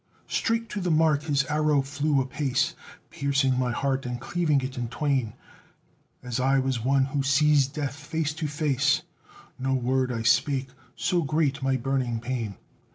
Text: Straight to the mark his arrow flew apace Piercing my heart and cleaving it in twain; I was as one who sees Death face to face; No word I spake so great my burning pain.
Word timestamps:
Straight 0.25 0.67
to 0.69 0.81
the 0.81 0.89
mark 0.89 1.21
his 1.25 1.45
arrow 1.45 1.83
flew 1.83 2.21
apace 2.21 2.73
Piercing 3.11 3.59
my 3.59 3.71
heart 3.71 4.03
and 4.03 4.19
cleaving 4.19 4.61
it 4.61 4.75
in 4.75 4.87
twain; 4.87 5.33
I 6.23 6.57
was 6.57 6.77
as 6.79 6.83
one 6.83 7.05
who 7.05 7.21
sees 7.21 7.67
Death 7.67 7.97
face 7.97 8.33
to 8.33 8.47
face; 8.47 9.03
No 9.59 9.75
word 9.75 10.11
I 10.11 10.23
spake 10.23 10.69
so 10.95 11.21
great 11.21 11.61
my 11.61 11.77
burning 11.77 12.19
pain. 12.19 12.55